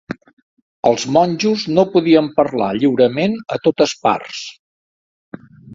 Els 0.91 1.05
monjos 1.17 1.65
no 1.77 1.85
podien 1.97 2.31
parlar 2.41 2.73
lliurement 2.81 3.39
a 3.57 3.63
totes 3.69 3.97
parts. 4.09 4.45